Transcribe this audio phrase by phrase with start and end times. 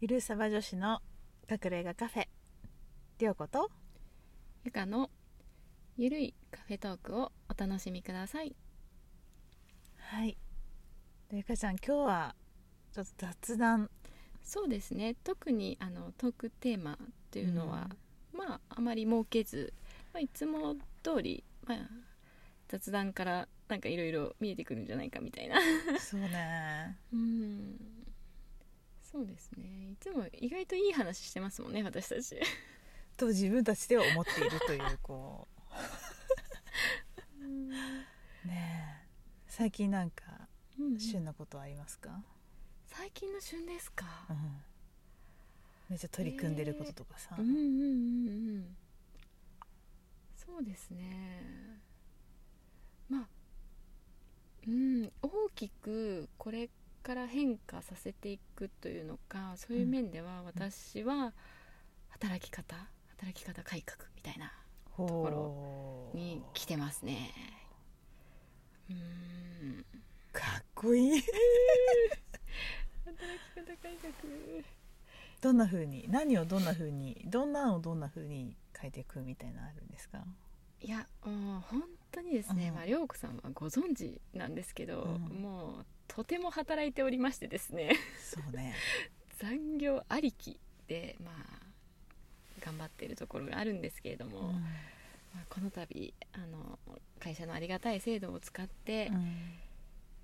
[0.00, 1.00] ゆるさば女子の
[1.50, 2.28] 隠れ家カフェ。
[3.18, 3.68] りょうこと。
[4.64, 5.10] ゆかの
[5.96, 8.54] ゆるいカフェトークをお楽しみください。
[9.96, 10.38] はい。
[11.28, 12.36] でゆかちゃん今日は
[12.92, 13.90] ちょっと雑談。
[14.44, 15.16] そうですね。
[15.24, 16.96] 特にあのトークテーマっ
[17.32, 17.88] ていうのは、
[18.32, 19.72] まああまり設けず、
[20.14, 21.78] まあ、いつも通り、まあ、
[22.68, 25.56] 雑談からなんかいろいろ見えてくるんじゃないかみたいな。
[25.98, 26.96] そうね。
[27.12, 27.97] うん
[29.10, 29.92] そうですね。
[29.92, 32.40] いつも意外といい話してますもんね私たち。
[33.16, 35.48] と自分たちでは思っているというこ
[38.44, 38.46] う。
[38.46, 39.08] ねえ。
[39.46, 40.22] 最近なんか
[40.78, 42.22] うん旬なことはありますか、
[42.86, 44.06] 最近の旬ですか？
[44.28, 44.36] うん。
[45.88, 47.60] めっちゃ取り組んでることとかさ、うんうんうんう
[48.58, 48.76] ん。
[50.36, 51.80] そうですね。
[53.08, 53.28] まあ
[54.66, 56.68] うん大きくこれ
[57.08, 61.32] から変化させていくというのかそういう面では私は
[62.10, 62.76] 働き方
[63.16, 64.52] 働き方改革みたいな
[64.90, 65.08] ほう。
[65.08, 67.30] ころに来てますね。
[68.90, 69.86] うん。
[70.34, 71.22] かっこいい。
[73.06, 74.12] 働き方改革。
[75.40, 80.18] どんな風に何をどんな風にどんなのをどんな風に変えていくみたいなのあるんですか？
[80.82, 82.74] いやもう本当にですね、うん。
[82.74, 85.40] まあ涼子さんはご存知なんですけど、うん。
[85.40, 87.94] もうとても働いておりましてですね。
[88.24, 88.74] そうね。
[89.38, 91.34] 残業ありきでまあ
[92.64, 94.54] 頑張っているところがあるんですけれども、うん。
[95.34, 96.78] まあ、この度あの
[97.20, 99.10] 会社のありがたい制度を使って、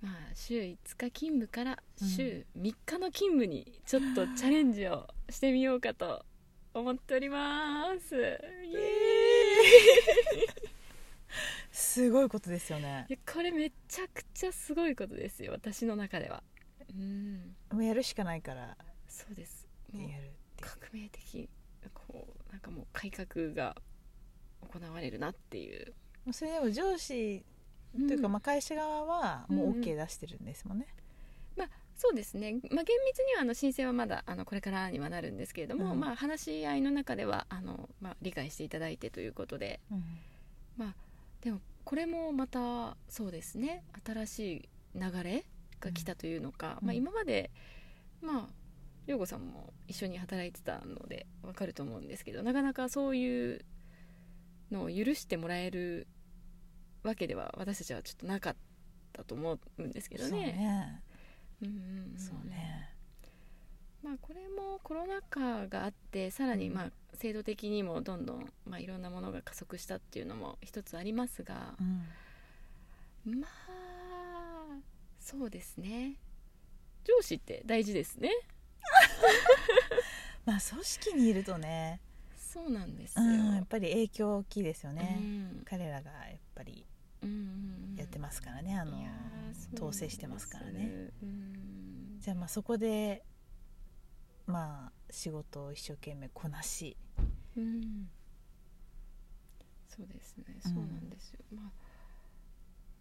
[0.01, 0.77] まあ、週5日
[1.11, 6.25] 勤務から週3日の勤務にちょっとチャレンジをしてみようかと
[6.73, 8.15] 思っております。
[8.15, 8.31] イエー
[10.63, 10.64] イ
[11.75, 13.05] すごいことですよね。
[13.31, 16.41] これめちゃくちゃすごいことですよ私の中では。
[16.89, 17.55] うん。
[17.69, 18.77] もうやるしかないから
[19.09, 19.67] そうです。
[19.91, 21.49] もうやる革命的
[21.93, 23.75] こうなんかもう改革が
[24.61, 25.93] 行われるなっていう、
[26.31, 27.43] それでも上司
[28.07, 30.87] というか、まあ、会社側はもう OK 出してるんですもんね、
[31.57, 39.81] まあそうですね、まあ、厳密にはあの申請はまだあのこれからにはなるんですけれども、うんまあ、話し合いの中ではあの、まあ、理解していただいてということで。
[39.91, 40.03] うん。
[40.77, 40.95] まあ
[41.45, 43.83] でもこれもまたそうですね。
[44.03, 44.69] 新しい
[44.99, 45.45] 流れ
[45.79, 46.87] が来たというのか、うん。
[46.87, 47.51] まあ、今まで
[48.21, 48.47] まあ
[49.05, 53.65] 涼子さんも一緒に働いてたのでわかると思うんですけどなかなかそういう
[54.71, 56.07] のを許してもらえる
[57.03, 58.55] わけでは私たちはちょっとなかっ
[59.13, 60.47] たと思うんですけどそうね。
[60.47, 61.01] ね。
[61.61, 61.73] うんうん
[62.13, 62.19] うん。
[62.19, 62.94] そうね
[64.05, 71.73] まあ、これもコロナ禍があってさらにまあ制度的にもどんどんまあいろんなものが加速したっていうのも一つありますが
[73.25, 73.39] う、ん。
[73.39, 74.77] まあ
[75.19, 76.17] そうですね。
[77.03, 78.29] 上司って大事ですね。
[80.45, 81.99] まあ組織にいるとね、
[82.37, 85.61] そうなんですよ、うん、やっぱり影響大きいですよね、うん。
[85.65, 86.85] 彼らがやっぱり
[87.97, 89.03] やってますからね、あの
[89.73, 91.09] 統制してますからね。
[92.19, 93.23] じゃあまあそこで
[94.47, 96.97] まあ仕事を一生懸命こなし。
[97.57, 98.09] うん。
[99.87, 100.43] そうですね。
[100.65, 100.71] うん。
[100.73, 101.71] そうなんですよ、まあ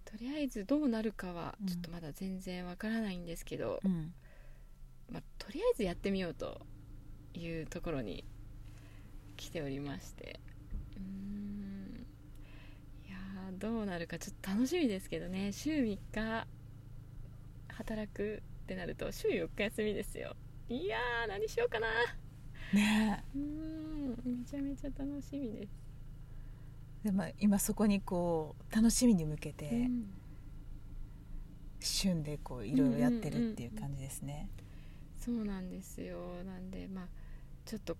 [0.04, 4.14] とりあえずどうなるかはうんちょっとまだ全然わからないんですけど、うん。
[5.10, 6.60] まあ、とりあえずやってみようと
[7.34, 8.24] いうところに
[9.36, 10.40] 来ておりまして。
[10.96, 12.06] うーん。
[13.06, 15.52] いやーどうなるかちょっと楽しみですけどね。
[15.52, 16.46] 週3日
[17.68, 20.36] 働くってなると週4日休みですよ
[20.68, 21.86] いやー何しようかな。
[22.72, 23.24] ね。
[23.34, 25.72] うーんめちゃめちゃ楽しみです、
[27.04, 30.10] でまあ今そこにこう楽しみに向けて、うん。
[31.80, 34.48] 旬でこういろいろやってるっていう感じですね、
[35.20, 36.42] そうなんですよ。
[36.44, 37.06] なんでまあ
[37.66, 37.96] ちょっと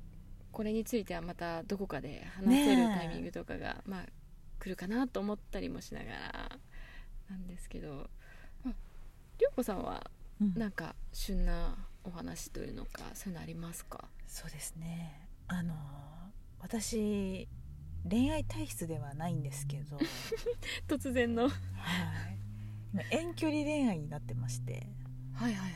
[0.51, 4.07] これについてはまたどこかで話せるタイミングとかが、まあ
[4.59, 6.59] 来るかなと思ったりもしながら
[7.29, 8.09] なんですけど、
[8.65, 8.75] まあ、
[9.39, 10.11] りょうこさんは
[10.41, 10.55] うん。
[10.55, 14.05] なんか旬なお話というのかそういうのありますか？
[14.27, 15.29] そうですね。
[15.49, 15.75] あの
[16.61, 17.49] 私
[18.09, 20.07] 恋愛体質ではないんですけど、はい、
[20.87, 21.45] 突然の。
[21.45, 21.53] はい。
[22.93, 24.87] 今遠距離恋愛になってまして。
[25.35, 25.73] はいはい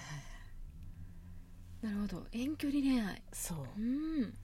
[1.80, 2.26] なるほど。
[2.32, 3.22] 遠距離恋愛。
[3.32, 3.58] そう。
[3.80, 4.34] うん。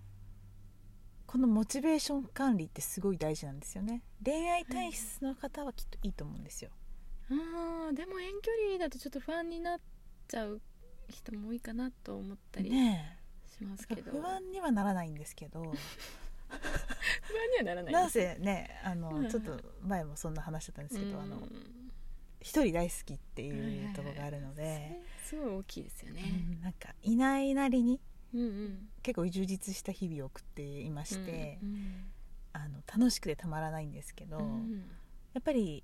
[1.26, 4.04] このモチベーション管理ってすごい大事なんですよね。
[4.25, 6.70] 恋愛体質の方はきっといいと思うんですよ、
[7.28, 9.81] あーでも遠距離だとちょっと不安になっ
[10.28, 10.60] ちゃう
[11.08, 13.18] 人も多いかなと思ったりね
[13.58, 15.62] しますけど、え不安にはならないんですけど。
[15.62, 19.28] 不安にはならないなんせねあの、うん。
[19.28, 21.22] ちょっと前もそんな話だったんですけど、うん。
[21.22, 21.42] あの
[22.40, 26.22] 一人大好きっていうところがあるので、それすごい大きいですよね、
[26.56, 28.00] うんなんかいないなりに
[28.34, 28.88] うんうん。
[29.02, 32.04] 結構充実した日々を送っていまして、うん
[32.52, 34.84] あの楽しくてたまらないんですけど、うん。
[35.32, 35.82] やっぱり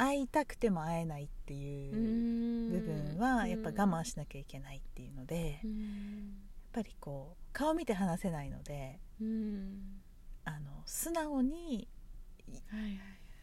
[0.00, 6.32] 会いたくても会えないっていう部分はやっぱ我慢しなきゃいけないっていうので、やっうん
[6.72, 10.00] ぱりこう顔見て話せないのでうん。
[10.46, 11.86] あの素直に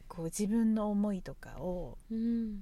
[0.07, 2.53] こう自分の思いとかをうん。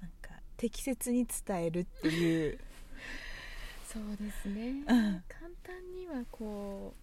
[0.00, 2.60] なんか適切に伝えるっていう、
[3.92, 4.68] そうですね。
[4.68, 4.84] うん。
[4.86, 6.94] 簡単にはこ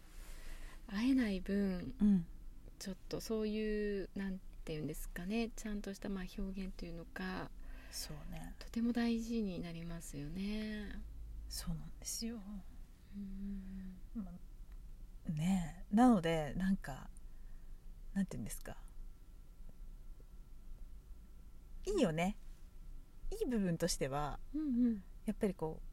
[0.88, 2.26] う会えない分うん、
[2.80, 7.50] ちょっとそういうなんていうんですかねちゃんとしたまあ表現というのか
[7.92, 8.54] そうね。
[8.58, 11.02] とても大事になりますよね。
[11.50, 12.38] そうなんですよ、
[13.16, 14.32] うんま
[15.34, 15.96] ねえ。
[15.96, 17.10] なのでなんか
[18.14, 18.78] なんて言うんですか。
[21.86, 22.38] いいよね。
[23.32, 25.04] いい部分としてはうん。
[25.26, 25.91] やっぱりこう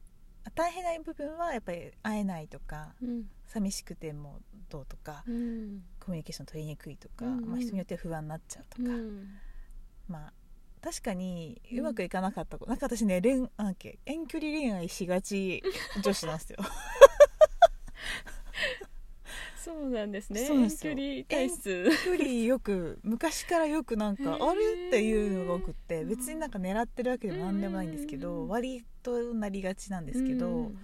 [0.55, 3.29] 大変な部分はやっぱり会えないとかうん。
[3.45, 4.39] 寂しくても
[4.69, 5.83] どうとかうん。
[5.99, 7.45] コミュニケーション取りにくいとか、うんうん。
[7.49, 9.27] まあ、人によっては不安になっちゃうとか、うん。
[10.07, 10.33] まあ
[10.81, 11.79] 確かにうん。
[11.79, 13.49] うまくいかなかったこと、なんか私ね恋
[14.05, 15.61] 遠距離恋愛しがち
[16.01, 16.59] 女子なんですよ
[19.63, 20.45] そうなんですね。
[20.45, 20.93] そうなんですよ。
[20.93, 21.89] 遠距離体質。
[22.05, 30.79] 距離よく昔からよくなんかあれっていうのが多くって別になんか狙ってるわけでもなんでもないんですけど割となりがちなんですけど、うん。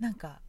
[0.00, 0.40] なんか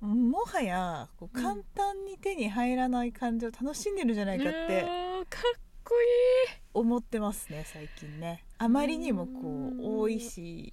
[0.00, 4.82] もはやこううん簡単に手に入らない感じを楽しんでるんじゃないかって
[5.28, 8.44] かっこい思ってますね最近ね。
[8.58, 10.72] あまりにもこう多いし。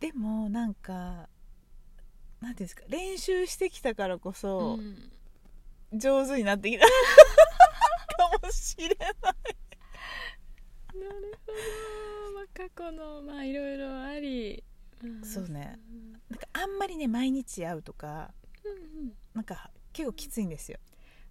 [0.00, 1.28] でもなんか
[2.42, 5.10] なんていうんですか練習してきたからこそうん。
[5.98, 6.84] 上手になってきた。
[6.86, 6.90] か
[8.42, 8.98] もしれない。
[8.98, 9.16] なる
[11.46, 11.58] ほど、
[12.34, 14.64] まあ、過去のまあいろいろあり、
[15.06, 15.78] んそうね。
[16.28, 18.32] なんかあんまりね毎日会うとか
[18.64, 18.74] うんう
[19.06, 19.12] ん。
[19.34, 20.78] なんか結構きついんですよ。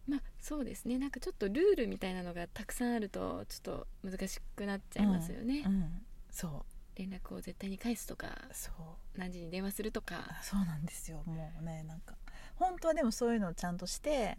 [0.08, 0.98] まあそうですね。
[0.98, 6.66] なんかちょっとルールみたいなのがたくさんあるとちょっと難しくなっちゃいますよね、うんそ
[7.02, 9.20] 連絡を絶対に返すとかうそう。
[9.20, 10.24] 何時に電話するとか。
[10.30, 11.24] あそうなんですよ。
[11.26, 12.16] もうねなんか
[12.56, 14.38] 本当はでもそういうのをちゃんとして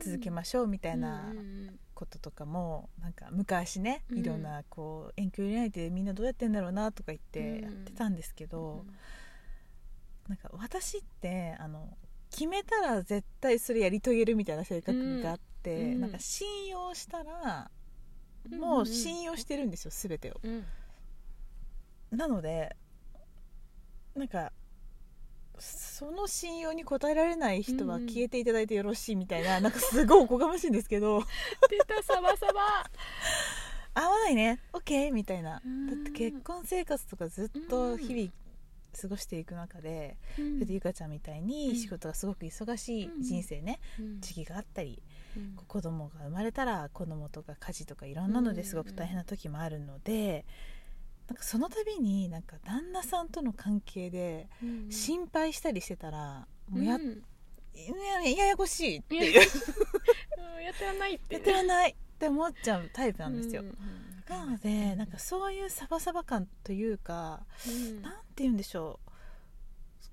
[0.00, 4.18] 続けましょうみたいなうんうんこととかもなんか昔ねうん。
[4.18, 7.62] いろんなこう遠距離恋愛ってみんなどうやってんだろうなとか言ってうん。
[7.64, 8.84] やってたんですけうんど、
[10.28, 11.88] なんか私ってあの
[12.30, 16.00] 決めたら絶対それやり遂げるみたいな性格があって、うん。
[16.00, 17.70] なんか信用したら
[18.50, 20.40] うんもう信用してるんですよ全てを。
[22.12, 22.76] うんなので
[24.14, 24.52] なんか
[25.60, 28.08] その信用に応えられない人はうんうん。
[28.08, 31.22] 消えていただいてよろしいみたいな、なんかすごいおこがましいんですけど。
[31.68, 32.90] 出たサバサバ。
[33.94, 34.60] 合わないね。
[34.72, 35.54] OK みたいな。
[35.54, 36.02] だうん。
[36.02, 38.32] って結婚生活とかずっと日々
[39.00, 40.64] 過ごしていく中で、うん。
[40.68, 41.76] ゆかちゃんみたいにうん。
[41.76, 44.20] 仕事がすごく忙しい人生ね、うん。
[44.20, 45.02] 時期があったり
[45.36, 45.56] うん。
[45.56, 50.46] 子供が生まれたら子供とか家事とかいろんなのですごく大変な時もあるので、
[51.28, 54.90] なんかその度になんか旦那さんとの関係でうん。
[54.90, 57.22] 心配したりしてたらもうや,、うん
[57.74, 59.40] やややこしいっていう。
[59.40, 63.62] うんやってらんないってやってらんないって思っちゃうタイプなんですよ。
[64.28, 68.02] なのでなんかそういうサバサバ感というか、うん。
[68.02, 69.10] なんて言うんでしょう。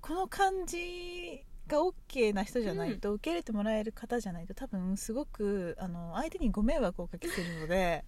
[0.02, 8.06] この感じが OK な人じゃないと、受け入れてもらえる方じゃないと多分すごくあの相手にご迷惑をおかけするので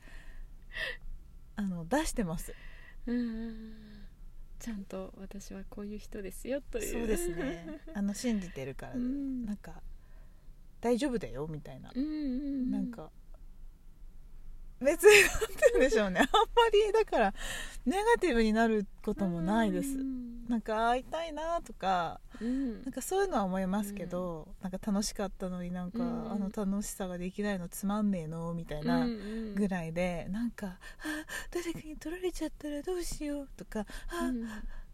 [1.56, 2.52] あの出してます。
[2.52, 2.77] うん
[4.60, 6.92] ちゃんと私はこういう人ですよという。
[6.92, 7.80] そうですね。
[7.94, 9.46] あの信じてるから、うん。
[9.46, 9.82] なんか
[10.82, 12.72] 大丈夫だよみたいな、うんうんうん。
[12.72, 13.10] なんか
[14.82, 16.20] 別になんて言うんでしょうね。
[16.20, 17.34] あんまりだから
[17.86, 20.48] ネガティブになることもないです、うん。
[20.48, 22.84] なんか会いたいなとかうん。
[22.84, 26.32] なんかそういうのは思いますけど、なんか楽しかったのになんか、うん。
[26.32, 29.08] あの楽しさができないのつまんねえのみたいな
[29.56, 30.80] ぐらいで、なんかあ
[31.52, 34.44] 誰かに取られちゃったらどうしようとかあ、うん。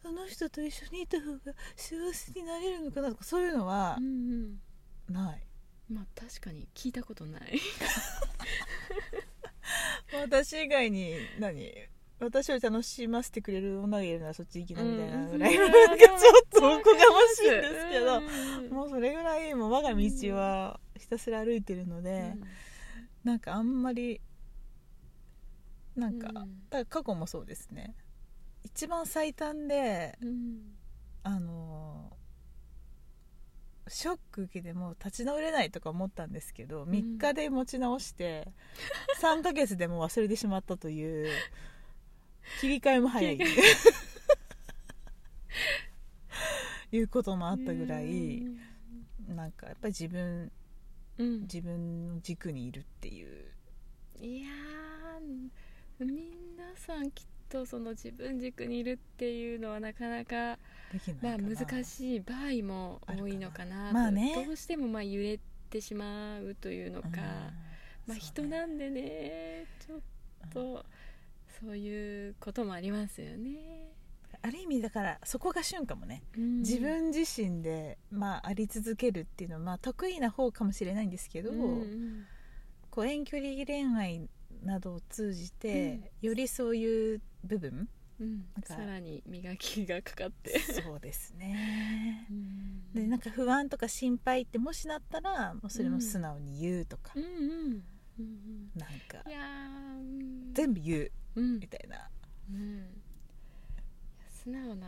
[0.05, 4.09] あの人と一緒にいた方が幸せになれるのかなとかそういうのはうんう
[5.11, 5.13] ん。
[5.13, 5.43] ない、
[5.89, 7.59] まあ確かに聞いたことない
[10.21, 11.73] 私以外に何？
[12.19, 15.71] 私を楽しませてくれる女がいるならそっち行きなみたいなぐらい、うん。
[15.71, 16.19] なんかちょっ
[16.51, 16.79] とおこがま
[17.35, 18.21] しいんですけど、う
[18.69, 22.33] んもうそれぐらいもう我が道はひたすら歩いてるので、
[23.23, 24.21] なんかあんまり
[25.95, 26.69] なんか、うん。
[26.69, 27.93] だ過去もそうですね。
[28.63, 30.57] 一番最短でうん。
[31.23, 32.11] あの
[33.87, 36.89] ショック受けてもう立ち直れないとか思ったんですけど、ん。
[36.89, 38.47] 3日で持ち直して
[39.21, 41.29] 3ヶ月でもう忘れてしまったという
[42.61, 43.39] 切り替えも早い。
[46.91, 48.45] いうこともあったぐらい
[49.27, 50.51] なんかやっぱり自分
[51.17, 51.41] うん。
[51.41, 53.45] 自分の軸にいるっていう。
[54.19, 55.49] いやー
[55.99, 60.57] 皆さんきっとその自分軸にいるっていうのはなかなか
[61.21, 63.89] まあ難しい場合も多いのかな。
[63.89, 64.43] とまあね。
[64.43, 67.13] どうしてもまあ揺れてしまうというのか、うん。
[68.07, 69.99] まあ、人なんでねちょっ
[70.51, 70.83] と
[71.61, 73.91] そういうこともありますよね。
[74.41, 76.59] ある意味だからそこが旬かもね、うん。
[76.61, 82.25] 自分自身で、まあ、あり続けるっていうのは、まあ、得意な方かもしれないんですけど、うん
[82.89, 84.29] こう遠距離恋愛
[84.63, 87.89] などを通じて、よりそういう部分？
[88.19, 88.45] うん。
[88.53, 88.73] なんか。
[88.75, 90.59] さらに磨きがかかって。
[90.59, 92.27] そうですね。
[92.29, 92.93] うん。
[92.93, 97.23] でなんか不安とか心配ってもしなったらもうそれも素直に言うとか、うん。
[97.23, 97.83] うんうん。
[98.19, 98.89] うんなん。
[99.07, 99.23] か
[100.53, 101.11] 全部言う。
[101.35, 101.59] うん。
[101.59, 102.09] みたいな、
[102.51, 102.85] うん。
[104.29, 104.87] 素直な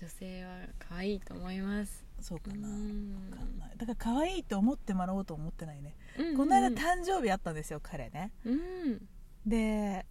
[0.00, 2.04] 女性は可愛いと思います。
[2.20, 3.30] そうかな、うん。
[3.30, 3.76] わかんない。
[3.76, 6.36] だから可愛いと思ってもらおうと思ってないね、うん。
[6.36, 8.30] この間誕生日あったんですよ彼ね。
[8.44, 9.08] うん。
[9.44, 10.06] で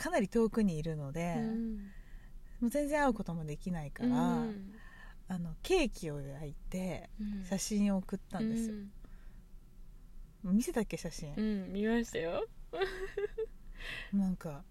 [0.00, 1.76] かなり遠くにいるので、うん。
[2.60, 4.12] もう全然会うこともできないから、う
[4.46, 4.74] ん。
[5.28, 7.44] あのケーキを焼いてうん。
[7.44, 8.74] 写真を送ったんですよ、
[10.44, 11.34] 見せたっけ写真？
[11.36, 12.46] う、ん、見ましたよ。
[14.12, 14.64] なんか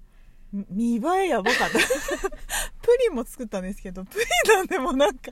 [0.52, 1.78] み見栄えやばかった。
[2.82, 5.32] プリンも作ったんですけどプリンなんでもなんか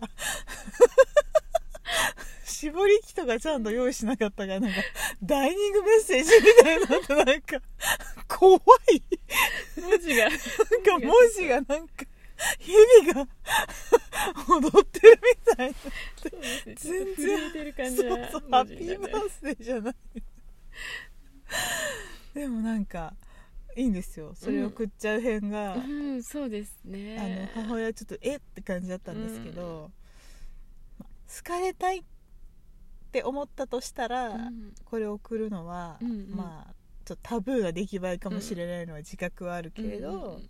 [2.46, 4.78] 絞り器とかちゃんと用意しなかったからなんか
[5.24, 7.62] ダイニングメッセージみたいになってなんか
[8.28, 8.60] 怖
[8.94, 9.17] い
[9.82, 10.30] 文字が。
[10.30, 12.06] なんか文字がなんか
[12.60, 13.28] 蛇が
[14.48, 15.76] 踊ってるみたいな
[16.76, 19.96] 全然てる感じそうなそうハッピーバースデーじゃない。
[22.34, 23.14] でもなんか
[23.76, 24.34] いいんですよ。
[24.36, 27.50] それを送っちゃう辺が、うん、そうですね。
[27.56, 29.92] あの母親ちょっとえって感じだったんですけど、
[31.00, 32.04] ま好かれたいっ
[33.12, 34.74] て思ったとしたら、うん。
[34.86, 36.36] これを送るのは、うんうん。
[36.36, 36.74] まあ
[37.08, 40.50] ちょっとタブーな出来栄えかもしれないのは自覚はあるけれど、うんうんうん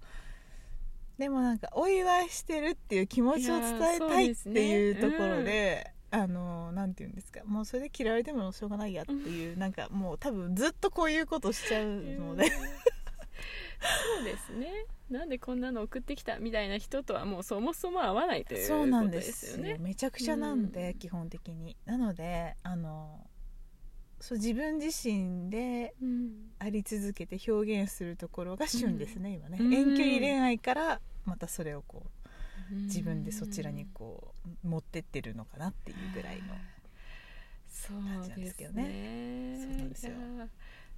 [1.17, 5.91] でもなんかお祝いしてるっていう気持ちを伝えたいっですねていうところで。
[6.09, 14.85] あのなんて言うんですかもうそれで嫌われてもしょうがないやっていう、なんかもう多分ずっとこういうことしちゃうので、そうですね。
[15.09, 19.77] なんでこんなの送ってきたみたいな人とはもうそもそも合わないというそうなんことでよですすよね。
[19.79, 23.27] めちゃくちゃなんで、うん基本的になのであの
[24.19, 26.47] そう自分自身でうん。
[26.59, 29.57] あり続けて表現するところが旬ですね、今ね。
[29.59, 32.03] うん遠距離恋愛からまたそれをこ
[32.71, 34.33] う自分でそちらにこ
[34.63, 36.55] う持ってってるのかなっていうぐらいの
[37.69, 38.83] そう感じなんでですすけどね。
[38.83, 40.11] ねそうなんですよ。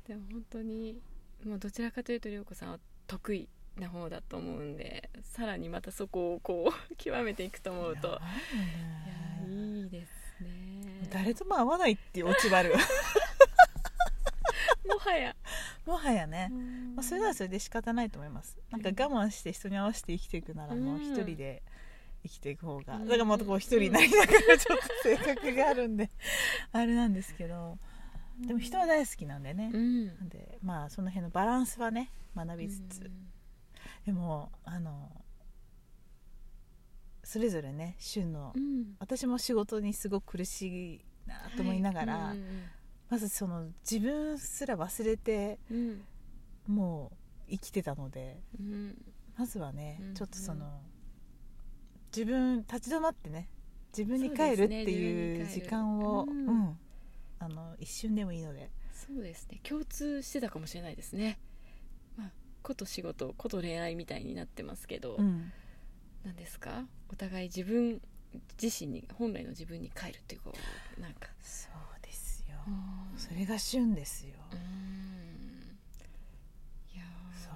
[0.07, 0.99] でも本当に
[1.45, 9.83] もうどちらかというと涼子さんは得意な方だと思うんでさらにまたそこをこう極めていくと思うといやね。
[9.83, 10.18] いいですね
[11.09, 12.73] 誰とも会わないっていうオチはある。
[14.87, 15.35] もはや、
[15.85, 16.95] もはやね、うん。
[16.95, 18.57] まあ、それならそれで仕方ないと思います。
[18.71, 21.63] なんか我慢して人に合わせて生きていくならもう一人で
[22.23, 23.05] 生きていく方が、うん。
[23.05, 26.09] だからまたこう一人になりながらちょっと性格があるんで
[26.71, 27.77] あれなんですけど
[28.45, 30.07] でも人は大好きなんでね、うん。
[30.07, 33.11] なんでまあその辺のバランスはね学びつつ、
[34.05, 35.09] でもあの
[37.29, 38.95] それぞれね旬の、うん。
[38.97, 42.39] 私も仕事にすごく苦しいなと思いながら、はい。
[43.07, 46.01] まずその自分すら忘れてうん。
[46.65, 47.11] も
[47.47, 48.97] う生きてたのでうん。
[49.37, 50.81] まずはね、うんちょっとその
[52.11, 53.47] 自分立ち止まってね
[53.95, 56.47] 自分に帰るっていう時間を、うん。
[56.47, 56.79] うん。
[57.37, 58.71] あの一瞬でもいいので。
[58.91, 59.59] そうですね。
[59.61, 61.39] 共通してたかもしれないですね、
[62.17, 62.31] まあ、
[62.63, 65.19] こと仕事こと恋愛みたいになってますけど、
[66.23, 66.85] うんなんですか？
[67.11, 68.01] お互い自分
[68.61, 70.53] 自身に本来の自分に帰るっていうこ
[70.97, 71.29] うなんか。
[71.41, 72.71] そうですよ、う
[73.15, 73.17] ん。
[73.17, 74.59] それが旬ですよ、うん。
[76.93, 77.43] いやー。
[77.43, 77.53] そう。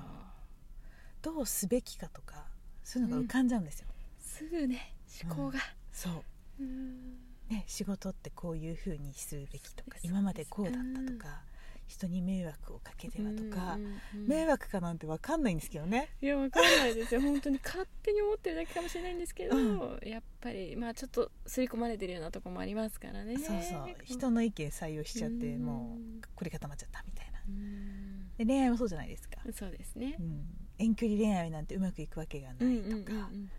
[1.36, 2.46] どうすべきかとか
[2.84, 3.88] そういうのが浮かんじゃうんですよ、
[4.20, 4.94] すぐね
[5.24, 5.60] 思考が、
[5.92, 6.24] そう。
[6.62, 7.18] うん。
[7.50, 11.42] ね、仕事ってこういう風にするべきとか今までこうだったとか、
[11.88, 14.28] 人に迷惑をかけてはとか、うんうんうん。
[14.28, 16.10] 迷惑かなんて分かんないんですけどね。
[16.22, 17.22] いやわかんないですよ。
[17.22, 23.38] 本当に勝手に思ってるだけかもしれないんですけど、うやっぱりまあちょっと刷り込まれてるようなとこもありますからね。
[23.38, 23.96] そうそう。
[24.04, 25.66] 人の意見採用しちゃってうん。
[25.66, 27.40] もう凝り固まっちゃったみたいな。
[27.48, 28.04] うん。
[28.38, 30.16] で恋愛もそうじゃないですか、そうですね。
[30.20, 30.46] う、ん、
[30.80, 33.50] 遠距離恋愛なんてうまくいくわけがないとか、うんうんうん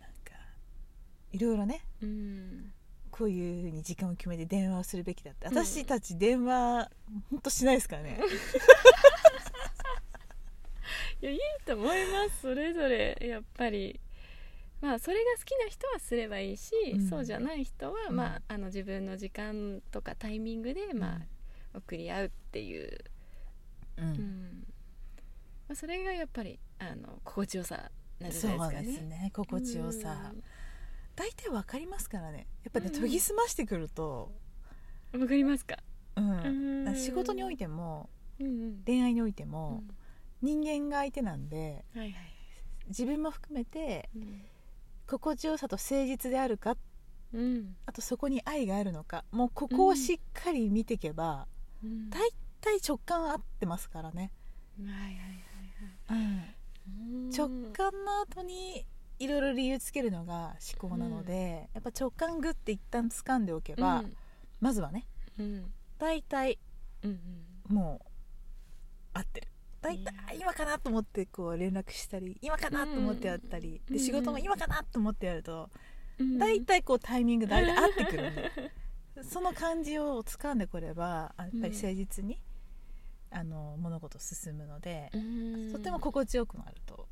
[0.00, 0.32] なんか
[1.32, 1.80] いろいろね。
[2.02, 2.51] うんうん
[3.12, 5.46] こういうふうに時間を決めて電話をするべきだって。
[5.46, 5.52] うん。
[5.56, 6.90] 私たち電話
[7.30, 8.18] ほんとしないですからね、
[11.20, 13.18] いやいいと思いますそれぞれ。
[13.20, 14.00] やっぱり
[14.80, 17.08] まあそれが好きな人はすればいいし、うん。
[17.08, 18.16] そうじゃない人は、うん。
[18.16, 22.98] まあ、あの自分の時間とかタイミングで、まあ、送り合うっていう、
[23.98, 24.04] うん。
[24.04, 24.66] うん。
[25.68, 28.86] まあ、それがやっぱりあの心地よさなんじゃないですかね。
[28.86, 29.30] ですね。
[29.34, 30.32] 心地よさ。
[30.32, 30.42] うん
[31.14, 32.46] 大体わかりますからね。
[32.64, 32.92] やっぱねうん。
[33.00, 34.32] 研ぎ澄ましてくると、
[35.12, 35.76] わかりますか、
[36.16, 36.84] うん。
[36.86, 36.96] うん。
[36.96, 38.82] 仕事においてもうんうん。
[38.86, 39.88] 恋愛においてうも、ん。
[40.40, 42.14] 人間が相手なんではいはい。
[42.88, 44.42] 自分も含めてうん。
[45.06, 46.76] 心地よさと誠実であるか
[47.32, 47.76] うん。
[47.86, 51.46] あとそこに愛があるのかもうここをしっかり見ていけば、
[51.84, 52.10] うん。
[52.10, 54.32] 大体直感合ってますからね、
[54.80, 55.04] はいはい
[56.08, 56.56] はいはい。
[57.36, 58.86] 直感の後に
[59.22, 64.16] いろいろ理由つけるのが思考なので、やっぱ直感グッて一旦掴んでおけば、うん。
[64.60, 65.06] まずはね
[65.38, 65.72] うん。
[65.98, 66.58] 大体
[67.04, 67.18] うん
[67.68, 68.06] もう
[69.14, 69.48] 合ってる。
[69.80, 75.70] 大体今かなと思ってこう連絡したり今かなと思ってやったり、うんで仕事も今かなと思ってやると、
[76.18, 76.38] うん。
[76.38, 78.50] 大体こうタイミング大体合ってくるんで
[79.22, 82.42] その感じを掴んでこればあやっぱり誠実に、
[83.30, 85.72] あの物事進むので、うん。
[85.72, 87.11] とても心地よくなると思って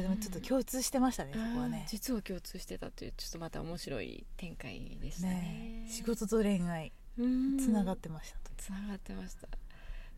[0.00, 1.86] 人ともちょっと共通してましたね、そこはね。
[1.88, 5.34] 実は共通してたというちょっとまた面白い展開でしたね。
[5.34, 9.48] ね仕事と恋愛つながってましたと、つながってました。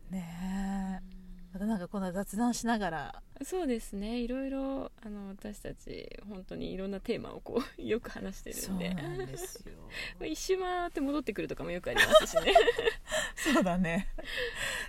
[0.09, 1.27] ねえ。
[1.53, 3.23] またなんかこんな雑談しながら。
[3.43, 4.19] そうですね。
[4.19, 9.73] いろいろあの私たち本当にいろんなテーマをこう よく話してるそうんでなんですよ。
[10.25, 12.53] 一周回って戻ってくるとかもよくありますしね、
[13.53, 14.07] そうだね。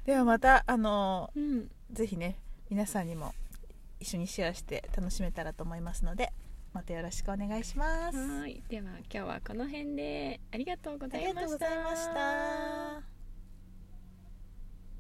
[0.04, 2.38] ではまたあのうん、ぜひね
[2.70, 3.34] 皆さんにも
[4.00, 6.32] 一緒にシェアして楽しめたらと思いますので
[6.72, 8.18] またよろしくお願いします。
[8.18, 8.62] はい。
[8.68, 10.40] では今日はこの辺で。
[10.52, 12.14] ありがとうごありがとうざいましたございまし
[13.02, 13.17] た